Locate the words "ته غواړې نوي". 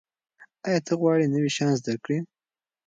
0.85-1.49